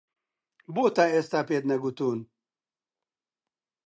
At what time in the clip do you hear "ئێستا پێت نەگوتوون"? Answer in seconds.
1.13-2.19